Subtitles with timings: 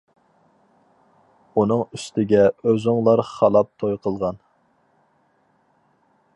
[1.61, 4.43] ئۇنىڭ ئۈستىگە ئۆزۈڭلار خالاپ توي قىلغان.